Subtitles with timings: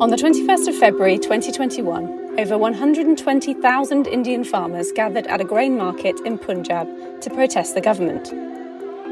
[0.00, 6.18] On the 21st of February 2021, over 120,000 Indian farmers gathered at a grain market
[6.20, 6.88] in Punjab
[7.20, 8.30] to protest the government.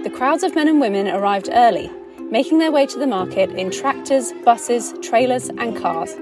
[0.03, 1.91] The crowds of men and women arrived early,
[2.31, 6.17] making their way to the market in tractors, buses, trailers, and cars,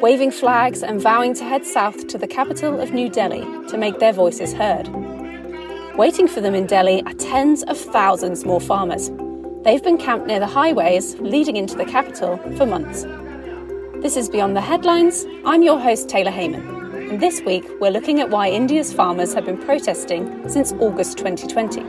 [0.00, 3.98] waving flags and vowing to head south to the capital of New Delhi to make
[3.98, 4.86] their voices heard.
[5.96, 9.10] Waiting for them in Delhi are tens of thousands more farmers.
[9.64, 13.04] They've been camped near the highways leading into the capital for months.
[14.04, 15.24] This is Beyond the Headlines.
[15.46, 17.08] I'm your host, Taylor Heyman.
[17.08, 21.80] And this week, we're looking at why India's farmers have been protesting since August 2020.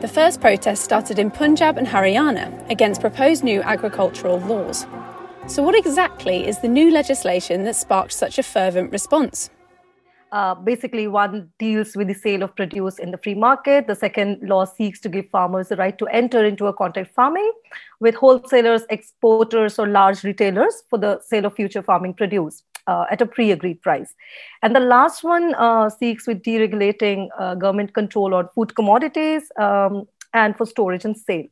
[0.00, 4.86] The first protest started in Punjab and Haryana against proposed new agricultural laws.
[5.48, 9.50] So, what exactly is the new legislation that sparked such a fervent response?
[10.34, 13.86] Uh, basically, one deals with the sale of produce in the free market.
[13.86, 17.52] The second law seeks to give farmers the right to enter into a contract farming
[18.00, 23.20] with wholesalers, exporters, or large retailers for the sale of future farming produce uh, at
[23.20, 24.12] a pre agreed price.
[24.60, 30.08] And the last one uh, seeks with deregulating uh, government control on food commodities um,
[30.32, 31.46] and for storage and sale.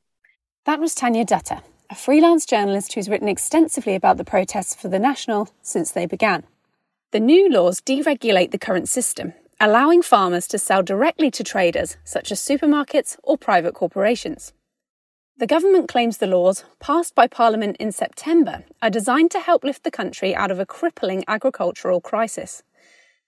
[0.64, 4.98] That was Tanya Dutta, a freelance journalist who's written extensively about the protests for the
[4.98, 6.42] National since they began.
[7.12, 12.32] The new laws deregulate the current system, allowing farmers to sell directly to traders such
[12.32, 14.54] as supermarkets or private corporations.
[15.36, 19.84] The government claims the laws, passed by Parliament in September, are designed to help lift
[19.84, 22.62] the country out of a crippling agricultural crisis.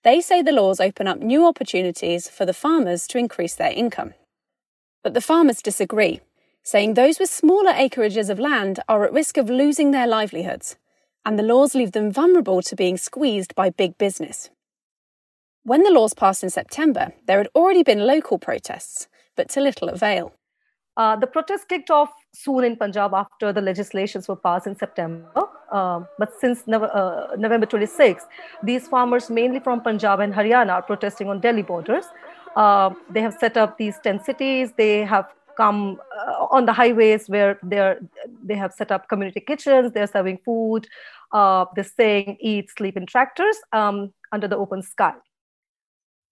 [0.02, 4.14] They say the laws open up new opportunities for the farmers to increase their income.
[5.02, 6.22] But the farmers disagree,
[6.62, 10.76] saying those with smaller acreages of land are at risk of losing their livelihoods
[11.24, 14.50] and the laws leave them vulnerable to being squeezed by big business.
[15.64, 19.88] When the laws passed in September, there had already been local protests, but to little
[19.88, 20.32] avail.
[20.96, 25.26] Uh, the protests kicked off soon in Punjab after the legislations were passed in September.
[25.72, 28.24] Uh, but since no- uh, November 26,
[28.62, 32.04] these farmers, mainly from Punjab and Haryana, are protesting on Delhi borders.
[32.54, 34.72] Uh, they have set up these 10 cities.
[34.76, 35.26] They have
[35.56, 35.98] come
[36.50, 37.98] on the highways where they're
[38.42, 40.88] they have set up community kitchens they're serving food
[41.34, 45.12] uh, they're staying eat sleep in tractors um, under the open sky.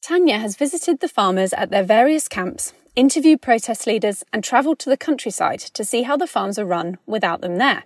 [0.01, 4.91] Tanya has visited the farmers at their various camps interviewed protest leaders and travelled to
[4.91, 7.85] the countryside to see how the farms are run without them there.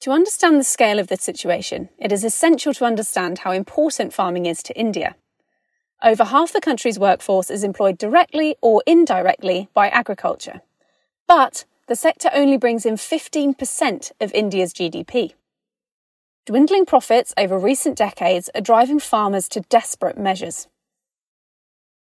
[0.00, 4.46] To understand the scale of the situation it is essential to understand how important farming
[4.46, 5.16] is to india.
[6.02, 10.60] Over half the country's workforce is employed directly or indirectly by agriculture.
[11.28, 15.34] But the sector only brings in 15% of India's GDP.
[16.46, 20.66] Dwindling profits over recent decades are driving farmers to desperate measures.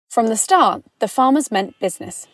[0.09, 2.27] From the start, the farmers meant business.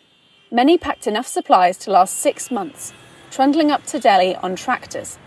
[0.51, 2.94] Many packed enough supplies to last six months,
[3.31, 5.17] trundling up to Delhi on tractors.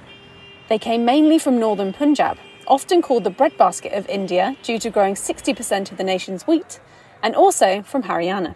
[0.69, 2.39] They came mainly from northern Punjab,
[2.69, 6.79] often called the breadbasket of India due to growing 60% of the nation's wheat,
[7.21, 8.55] and also from Haryana.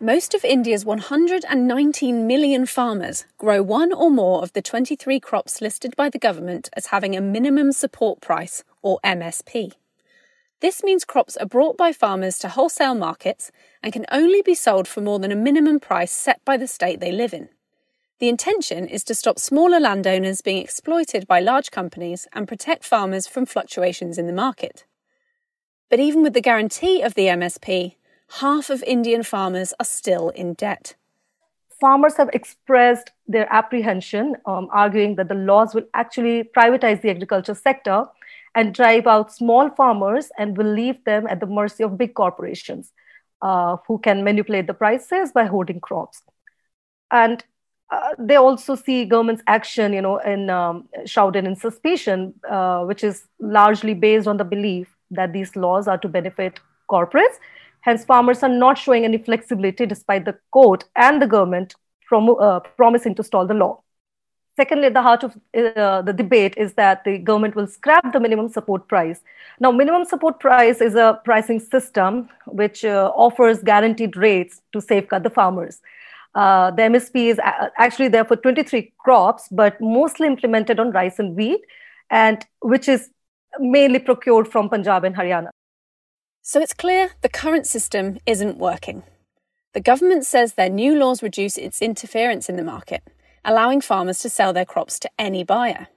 [0.00, 5.96] Most of India's 119 million farmers grow one or more of the 23 crops listed
[5.96, 9.72] by the government as having a minimum support price, or MSP.
[10.60, 13.50] This means crops are brought by farmers to wholesale markets
[13.82, 17.00] and can only be sold for more than a minimum price set by the state
[17.00, 17.48] they live in.
[18.20, 23.26] The intention is to stop smaller landowners being exploited by large companies and protect farmers
[23.26, 24.84] from fluctuations in the market.
[25.90, 27.96] But even with the guarantee of the MSP,
[28.28, 30.94] half of Indian farmers are still in debt.
[31.80, 37.54] Farmers have expressed their apprehension, um, arguing that the laws will actually privatize the agriculture
[37.54, 38.06] sector
[38.54, 42.92] and drive out small farmers and will leave them at the mercy of big corporations
[43.42, 46.22] uh, who can manipulate the prices by hoarding crops.
[47.10, 47.44] And
[47.90, 53.02] uh, they also see government's action, you know, in um, shrouded in suspicion, uh, which
[53.02, 56.60] is largely based on the belief that these laws are to benefit
[56.90, 57.38] corporates.
[57.88, 61.74] Hence, farmers are not showing any flexibility despite the court and the government
[62.06, 63.80] prom- uh, promising to stall the law.
[64.56, 68.50] Secondly, the heart of uh, the debate is that the government will scrap the minimum
[68.50, 69.20] support price.
[69.58, 75.22] Now, minimum support price is a pricing system which uh, offers guaranteed rates to safeguard
[75.22, 75.80] the farmers.
[76.34, 77.40] Uh, the MSP is
[77.78, 81.62] actually there for 23 crops, but mostly implemented on rice and wheat,
[82.10, 83.08] and which is
[83.58, 85.52] mainly procured from Punjab and Haryana.
[86.48, 89.02] So it's clear the current system isn't working.
[89.74, 93.02] The government says their new laws reduce its interference in the market,
[93.44, 95.88] allowing farmers to sell their crops to any buyer.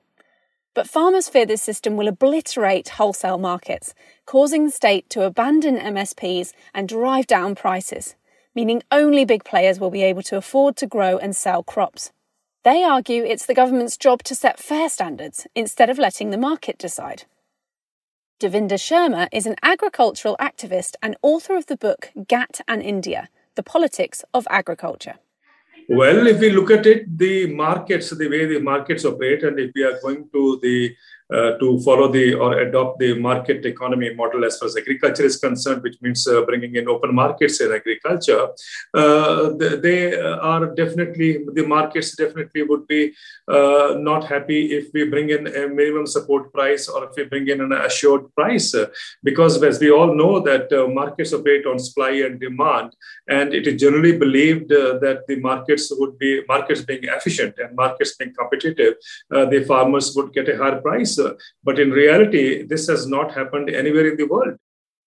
[0.73, 3.93] But farmers fear this system will obliterate wholesale markets,
[4.25, 8.15] causing the state to abandon MSPs and drive down prices
[8.55, 12.11] meaning only big players will be able to afford to grow and sell crops.
[12.63, 16.77] They argue it's the government's job to set fair standards instead of letting the market
[16.77, 17.23] decide.
[18.41, 23.61] Devinder Sharma is an agricultural activist and author of the book GATT and India The
[23.61, 25.19] Politics of Agriculture.
[25.87, 29.69] Well, if we look at it, the markets, the way the markets operate, and if
[29.75, 30.95] we are going to the
[31.31, 35.37] uh, to follow the or adopt the market economy model as far as agriculture is
[35.37, 38.49] concerned, which means uh, bringing in open markets in agriculture.
[38.93, 43.13] Uh, they are definitely, the markets definitely would be
[43.47, 47.47] uh, not happy if we bring in a minimum support price or if we bring
[47.47, 48.75] in an assured price.
[49.23, 52.93] because as we all know that uh, markets operate on supply and demand,
[53.29, 57.73] and it is generally believed uh, that the markets would be, markets being efficient and
[57.75, 58.95] markets being competitive,
[59.29, 61.33] the farmers would get a higher price Uh,
[61.63, 64.57] but in reality, this has not happened anywhere in the world.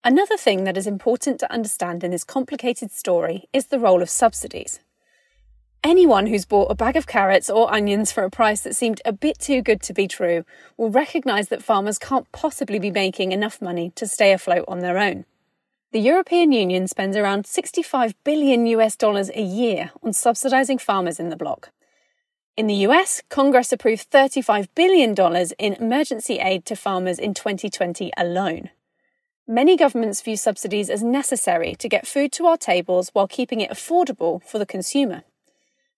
[0.03, 4.09] Another thing that is important to understand in this complicated story is the role of
[4.09, 4.79] subsidies.
[5.83, 9.13] Anyone who's bought a bag of carrots or onions for a price that seemed a
[9.13, 10.43] bit too good to be true
[10.77, 14.97] will recognise that farmers can't possibly be making enough money to stay afloat on their
[14.97, 15.25] own.
[15.91, 21.29] The European Union spends around 65 billion US dollars a year on subsidising farmers in
[21.29, 21.69] the bloc.
[22.57, 25.13] In the US, Congress approved $35 billion
[25.59, 28.69] in emergency aid to farmers in 2020 alone.
[29.45, 33.69] Many governments view subsidies as necessary to get food to our tables while keeping it
[33.69, 35.23] affordable for the consumer.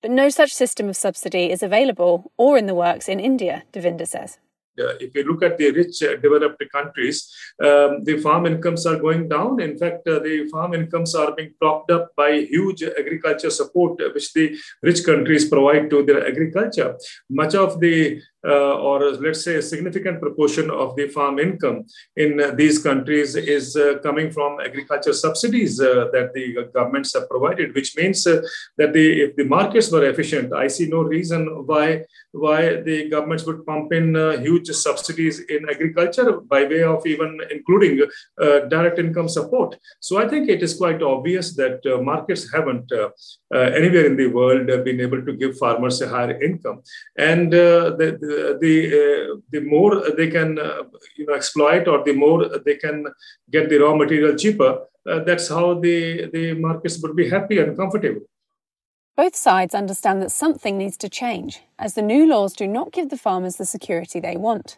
[0.01, 4.07] But no such system of subsidy is available or in the works in India, Devinder
[4.07, 4.39] says.
[4.79, 7.31] Uh, if you look at the rich uh, developed countries,
[7.63, 9.59] um, the farm incomes are going down.
[9.59, 14.33] In fact, uh, the farm incomes are being propped up by huge agriculture support, which
[14.33, 16.97] the rich countries provide to their agriculture.
[17.29, 21.77] Much of the Uh, or uh, let's say a significant proportion of the farm income
[22.15, 27.27] in uh, these countries is uh, coming from agriculture subsidies uh, that the governments have
[27.33, 32.05] provided, which means that the, if the markets were efficient, I see no reason why
[32.31, 34.07] why the governments would pump in
[34.47, 37.93] huge subsidies in agriculture by way of even including
[38.73, 39.75] direct income support.
[39.99, 41.79] So I think it is quite obvious that
[42.11, 42.91] markets haven't
[43.79, 46.83] anywhere in the world been able to give farmers a higher income,
[47.17, 50.83] and the, the the uh, the more they can uh,
[51.17, 53.05] you know exploit or the more they can
[53.49, 54.71] get the raw material cheaper
[55.07, 58.21] uh, that's how the the markets would be happy and comfortable.
[59.15, 63.09] Both sides understand that something needs to change as the new laws do not give
[63.09, 64.77] the farmers the security they want.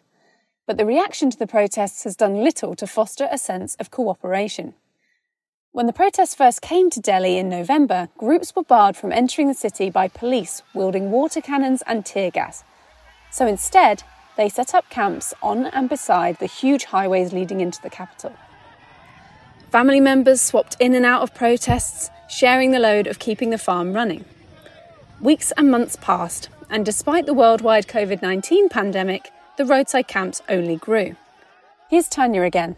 [0.66, 4.74] But the reaction to the protests has done little to foster a sense of cooperation.
[5.72, 9.54] When the protests first came to Delhi in November, groups were barred from entering the
[9.54, 12.64] city by police wielding water cannons and tear gas,
[13.30, 14.02] so instead,
[14.36, 18.34] they set up camps on and beside the huge highways leading into the capital.
[19.70, 23.92] Family members swapped in and out of protests, sharing the load of keeping the farm
[23.92, 24.24] running.
[25.20, 30.76] Weeks and months passed, and despite the worldwide COVID 19 pandemic, the roadside camps only
[30.76, 31.16] grew.
[31.88, 32.76] Here's Tanya again.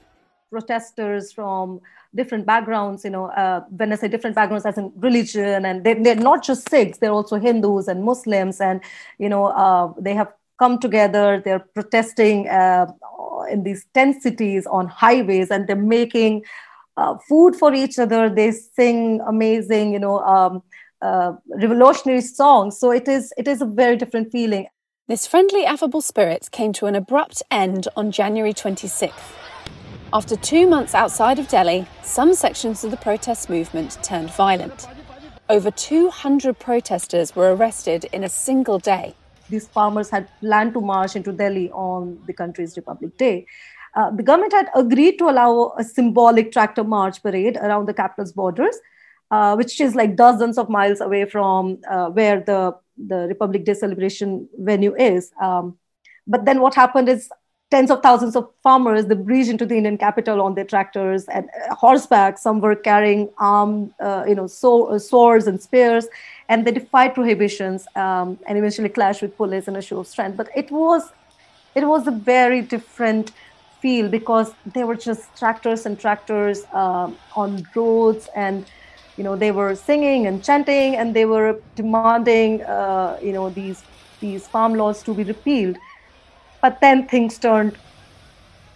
[0.51, 1.81] Protesters from
[2.15, 6.03] different backgrounds, you know, uh, when I say different backgrounds as in religion, and they're,
[6.03, 8.81] they're, not just Sikhs, they're also Hindus and Muslims, and,
[9.19, 10.33] you know, uh, they have
[10.63, 11.43] come together.
[11.45, 12.87] They're protesting uh,
[13.51, 16.45] in these tent cities on highways, and they're making
[16.97, 18.31] uh, food for each other.
[18.31, 20.63] They sing amazing, you know, um,
[21.09, 21.33] uh,
[21.65, 22.79] revolutionary songs.
[22.79, 24.67] So it is it is a very different feeling.
[25.09, 29.31] This friendly, affable spirit came to an abrupt end on January 26th.
[30.13, 34.87] After two months outside of Delhi, some sections of the protest movement turned violent.
[35.49, 39.17] Over 200 protesters were arrested in a single day
[39.49, 43.47] these farmers had planned to march into Delhi on the country's Republic Day.
[43.95, 48.33] Uh, the government had agreed to allow a symbolic tractor march parade around the capital's
[48.33, 48.77] borders,
[49.31, 53.75] uh, which is like dozens of miles away from uh, where the, the Republic Day
[53.75, 55.31] celebration venue is.
[55.41, 55.77] Um,
[56.27, 57.29] but then what happened is
[57.73, 61.49] tens of thousands of farmers they breached into the Indian capital on their tractors and
[61.49, 62.37] uh, horseback.
[62.37, 66.07] Some were carrying arm, uh, you know, so, uh, swords and spears,
[66.51, 70.37] and they defied prohibitions um, and eventually clashed with police in a show of strength.
[70.37, 71.03] But it was,
[71.75, 73.33] it was a very different
[73.81, 78.67] feel because they were just tractors and tractors um, on roads and
[79.17, 83.83] you know they were singing and chanting and they were demanding uh, you know these
[84.21, 85.77] these farm laws to be repealed
[86.63, 87.77] but then things turned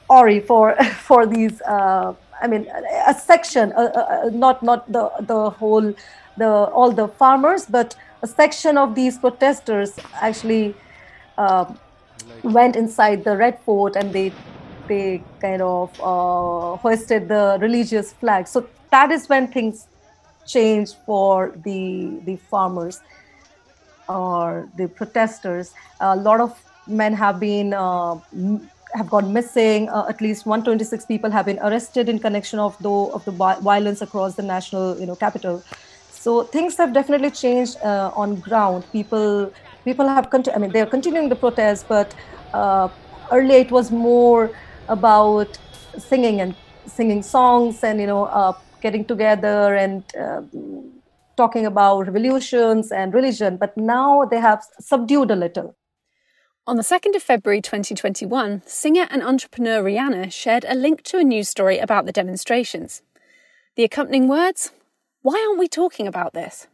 [0.08, 0.74] ori for
[1.08, 2.12] for these uh,
[2.42, 2.66] i mean
[3.06, 5.94] a section uh, uh, not not the the whole
[6.36, 6.50] the
[6.80, 10.74] all the farmers but a section of these protesters actually
[11.38, 11.64] uh,
[12.42, 14.32] went inside the red fort and they
[14.88, 19.88] they kind of uh, hoisted the religious flag so that is when things
[20.46, 23.00] changed for the the farmers
[24.08, 25.72] or the protesters.
[26.00, 28.16] A lot of men have been uh,
[28.94, 29.88] have gone missing.
[29.88, 34.02] Uh, at least 126 people have been arrested in connection of the of the violence
[34.02, 35.62] across the national you know capital.
[36.10, 38.84] So things have definitely changed uh, on ground.
[38.92, 39.52] People
[39.84, 42.14] people have I mean they are continuing the protest, but
[42.52, 42.88] uh,
[43.32, 44.50] earlier it was more
[44.88, 45.58] about
[45.98, 46.54] singing and
[46.86, 50.42] singing songs and you know uh, getting together and uh,
[51.36, 53.56] talking about revolutions and religion.
[53.56, 55.76] But now they have subdued a little.
[56.68, 61.23] On the 2nd of February 2021, singer and entrepreneur Rihanna shared a link to a
[61.23, 63.02] news story about the demonstrations.
[63.76, 64.73] The accompanying words
[65.23, 66.66] Why aren't we talking about this?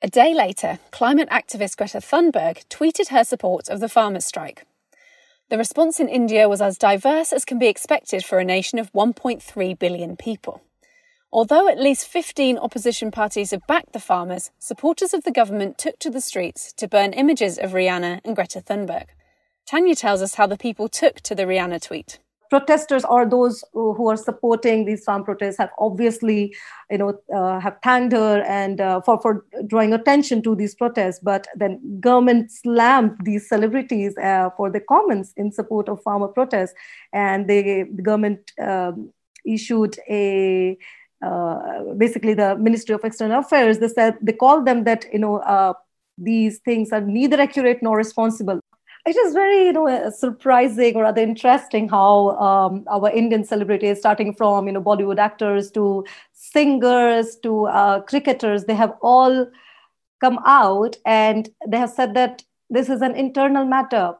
[0.00, 4.64] A day later, climate activist Greta Thunberg tweeted her support of the farmers' strike.
[5.50, 8.90] The response in India was as diverse as can be expected for a nation of
[8.94, 10.62] 1.3 billion people.
[11.32, 15.96] Although at least 15 opposition parties have backed the farmers, supporters of the government took
[16.00, 19.06] to the streets to burn images of Rihanna and Greta Thunberg.
[19.64, 22.18] Tanya tells us how the people took to the Rihanna tweet.
[22.50, 26.52] Protesters or those who are supporting these farm protests have obviously,
[26.90, 31.20] you know, uh, have thanked her and uh, for for drawing attention to these protests.
[31.22, 36.74] But then government slammed these celebrities uh, for the comments in support of farmer protests,
[37.12, 39.12] and they, the government um,
[39.44, 40.76] issued a
[41.22, 45.38] uh, basically the Ministry of External Affairs, they said they called them that you know
[45.38, 45.74] uh,
[46.16, 48.60] these things are neither accurate nor responsible.
[49.06, 53.98] It is very you know uh, surprising or rather interesting how um, our Indian celebrities,
[53.98, 59.46] starting from you know Bollywood actors to singers to uh, cricketers, they have all
[60.20, 64.14] come out and they have said that this is an internal matter.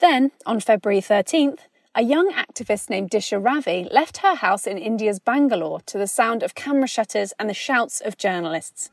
[0.00, 1.60] Then on February 13th,
[1.96, 6.42] a young activist named Disha Ravi left her house in India's Bangalore to the sound
[6.42, 8.90] of camera shutters and the shouts of journalists.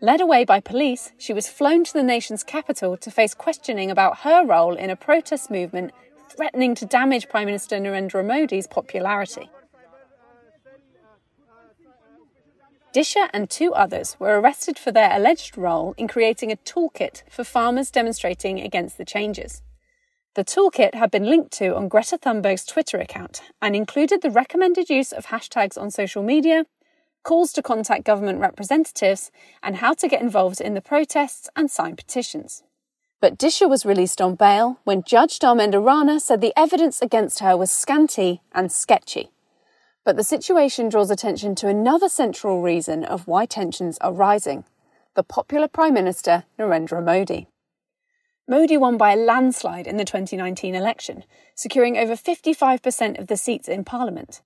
[0.00, 4.20] Led away by police, she was flown to the nation's capital to face questioning about
[4.20, 5.92] her role in a protest movement
[6.30, 9.50] threatening to damage Prime Minister Narendra Modi's popularity.
[12.94, 17.44] Disha and two others were arrested for their alleged role in creating a toolkit for
[17.44, 19.60] farmers demonstrating against the changes.
[20.38, 24.88] The toolkit had been linked to on Greta Thunberg's Twitter account and included the recommended
[24.88, 26.64] use of hashtags on social media,
[27.24, 29.32] calls to contact government representatives,
[29.64, 32.62] and how to get involved in the protests and sign petitions.
[33.20, 37.56] But Disha was released on bail when Judge Dharmender Rana said the evidence against her
[37.56, 39.30] was scanty and sketchy.
[40.04, 44.66] But the situation draws attention to another central reason of why tensions are rising
[45.16, 47.48] the popular Prime Minister Narendra Modi.
[48.50, 51.22] Modi won by a landslide in the 2019 election,
[51.54, 54.40] securing over 55% of the seats in parliament.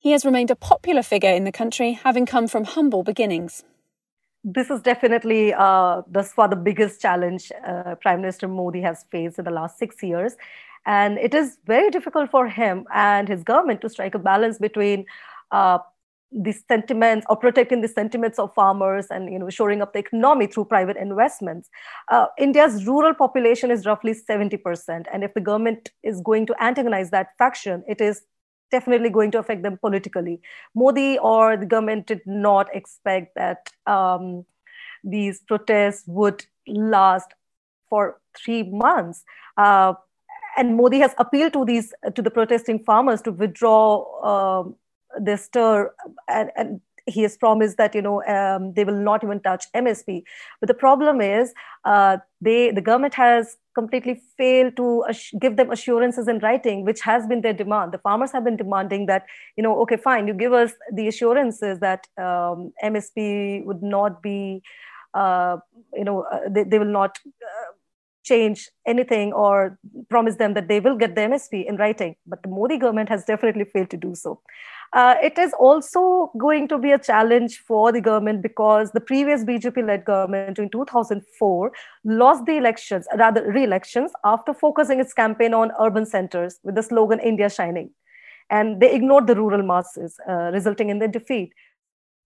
[0.00, 3.62] He has remained a popular figure in the country, having come from humble beginnings.
[4.42, 9.38] This is definitely uh, thus far the biggest challenge uh, Prime Minister Modi has faced
[9.38, 10.36] in the last six years.
[10.84, 15.06] And it is very difficult for him and his government to strike a balance between
[15.52, 15.78] uh,
[16.30, 20.46] the sentiments or protecting the sentiments of farmers and you know shoring up the economy
[20.46, 21.70] through private investments.
[22.10, 27.10] Uh, india's rural population is roughly 70% and if the government is going to antagonize
[27.10, 28.22] that faction it is
[28.70, 30.40] definitely going to affect them politically.
[30.74, 34.44] Modi or the government did not expect that um,
[35.04, 37.32] these protests would last
[37.88, 39.24] for three months.
[39.56, 39.94] Uh,
[40.56, 44.74] and modi has appealed to these to the protesting farmers to withdraw um,
[45.20, 45.92] they stir
[46.28, 50.22] and, and he has promised that you know um, they will not even touch MSP.
[50.60, 51.52] But the problem is
[51.84, 55.04] uh, they the government has completely failed to
[55.40, 57.92] give them assurances in writing, which has been their demand.
[57.92, 61.80] The farmers have been demanding that you know okay fine you give us the assurances
[61.80, 64.62] that um, MSP would not be
[65.14, 65.56] uh,
[65.94, 67.18] you know uh, they, they will not.
[67.26, 67.72] Uh,
[68.24, 69.78] change anything or
[70.10, 72.14] promise them that they will get the MSP in writing.
[72.26, 74.42] But the Modi government has definitely failed to do so.
[74.92, 79.44] Uh, it is also going to be a challenge for the government because the previous
[79.44, 81.72] BJP led government in 2004
[82.04, 86.82] lost the elections, rather, re elections, after focusing its campaign on urban centers with the
[86.82, 87.90] slogan India Shining.
[88.50, 91.52] And they ignored the rural masses, uh, resulting in their defeat.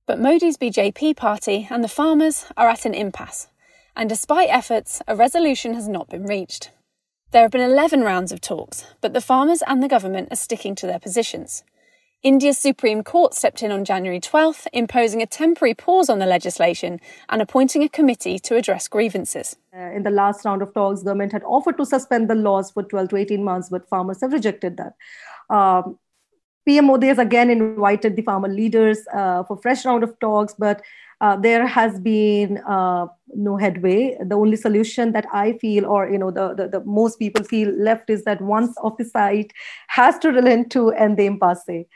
[0.06, 3.48] But Modi's BJP party and the farmers are at an impasse.
[3.96, 6.70] And despite efforts, a resolution has not been reached.
[7.32, 10.74] There have been 11 rounds of talks, but the farmers and the government are sticking
[10.76, 11.64] to their positions.
[12.22, 17.00] India's Supreme Court stepped in on January 12th, imposing a temporary pause on the legislation
[17.28, 19.56] and appointing a committee to address grievances.
[19.76, 22.84] Uh, in the last round of talks, government had offered to suspend the laws for
[22.84, 24.94] 12 to 18 months, but farmers have rejected that.
[25.52, 25.98] Um,
[26.64, 30.80] PM Modi has again invited the farmer leaders uh, for fresh round of talks, but
[31.20, 34.16] uh, there has been uh, no headway.
[34.24, 37.70] The only solution that I feel, or you know, the, the, the most people feel
[37.70, 39.52] left is that once of the site
[39.88, 41.86] has to relent to end the impasse.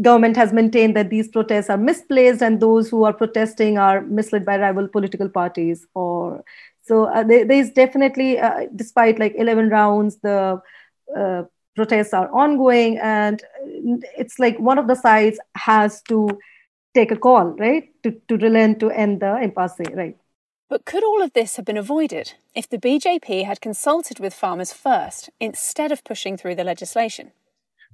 [0.00, 4.44] Government has maintained that these protests are misplaced and those who are protesting are misled
[4.44, 5.86] by rival political parties.
[5.94, 6.44] Or
[6.82, 10.60] so uh, there, is definitely, uh, despite like 11 rounds, the
[11.16, 11.44] uh,
[11.76, 13.42] protests are ongoing, and
[14.18, 16.28] it's like one of the sides has to
[16.94, 20.16] take a call, right, to, to relent to end the impasse, right?
[20.68, 24.72] But could all of this have been avoided if the BJP had consulted with farmers
[24.72, 27.32] first instead of pushing through the legislation?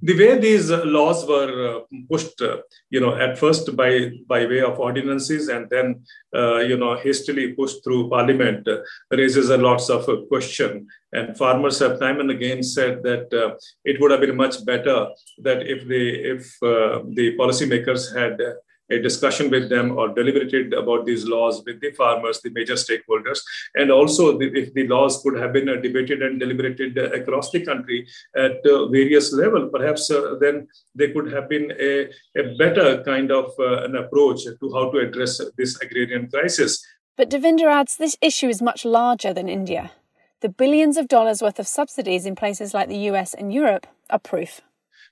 [0.03, 1.79] The way these laws were uh,
[2.09, 2.57] pushed, uh,
[2.89, 6.03] you know, at first by by way of ordinances and then,
[6.35, 8.79] uh, you know, hastily pushed through Parliament, uh,
[9.11, 10.87] raises a lots of uh, question.
[11.13, 15.09] And farmers have time and again said that uh, it would have been much better
[15.39, 16.03] that if the
[16.33, 18.39] if the policymakers had
[18.91, 23.39] a discussion with them or deliberated about these laws with the farmers, the major stakeholders,
[23.75, 27.51] and also the, if the laws could have been uh, debated and deliberated uh, across
[27.51, 32.55] the country at uh, various level, perhaps uh, then there could have been a, a
[32.57, 36.85] better kind of uh, an approach to how to address this agrarian crisis.
[37.17, 39.91] But Devinder adds this issue is much larger than India.
[40.41, 44.19] The billions of dollars worth of subsidies in places like the US and Europe are
[44.19, 44.61] proof.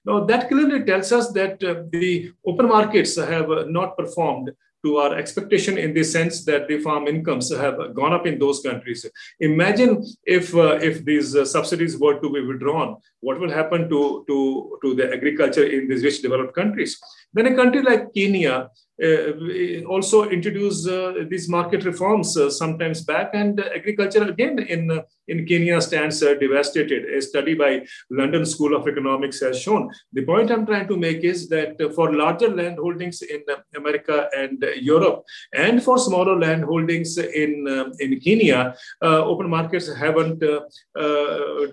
[0.05, 4.51] Now, that clearly tells us that uh, the open markets have uh, not performed
[4.85, 8.61] to our expectation in the sense that the farm incomes have gone up in those
[8.61, 9.05] countries.
[9.41, 14.23] Imagine if uh, if these uh, subsidies were to be withdrawn, what will happen to,
[14.27, 16.97] to, to the agriculture in these rich developed countries?
[17.33, 18.69] Then a country like Kenya
[19.01, 24.91] Uh, also introduced uh, these market reforms uh, sometimes back, and uh, agriculture again in
[24.91, 27.05] uh, in Kenya stands devastated.
[27.05, 29.89] A study by London School of Economics has shown.
[30.11, 33.41] The point I'm trying to make is that for larger land holdings in
[33.73, 37.67] America and Europe, and for smaller land holdings in
[37.99, 40.39] in Kenya, open markets haven't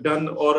[0.01, 0.53] done or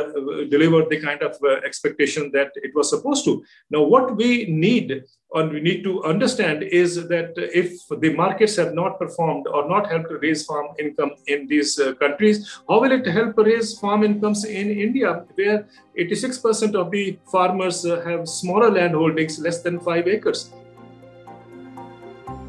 [0.51, 3.43] delivered the kind of expectation that it was supposed to.
[3.71, 5.05] Now, what we need
[5.35, 9.91] and we need to understand is that if the markets have not performed or not
[9.91, 14.45] helped raise farm income in these uh, countries, how will it help raise farm incomes
[14.45, 15.67] in India, where
[15.99, 20.51] 86% of the farmers uh, have smaller land holdings, less than five acres?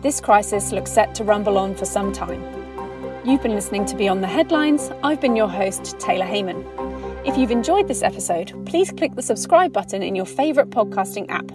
[0.01, 2.41] This crisis looks set to rumble on for some time.
[3.25, 4.91] You've been listening to Beyond the Headlines.
[5.03, 6.88] I've been your host, Taylor Heyman.
[7.25, 11.51] If you've enjoyed this episode, please click the subscribe button in your favourite podcasting app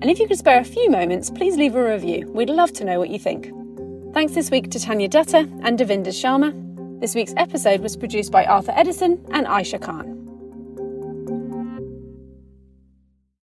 [0.00, 2.30] and if you could spare a few moments, please leave a review.
[2.32, 3.52] We'd love to know what you think.
[4.14, 7.00] Thanks this week to Tanya Dutta and Devinder Sharma.
[7.00, 10.27] This week's episode was produced by Arthur Edison and Aisha Khan.